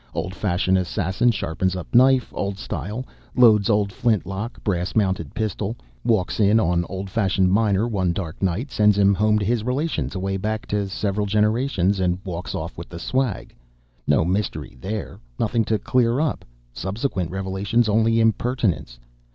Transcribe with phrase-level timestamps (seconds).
[0.15, 3.05] Old fashioned assassin sharpens up knife, old style;
[3.35, 8.41] loads old flint lock, brass mounted pistol; walks in on old fashioned miner one dark
[8.41, 12.79] night, sends him home to his relations away back to several generations, and walks off
[12.79, 13.53] with the swag.
[14.07, 18.97] No mystery THERE; nothing to clear up; subsequent revelations only impertinence.